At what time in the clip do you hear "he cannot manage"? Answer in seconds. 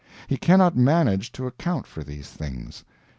0.25-1.31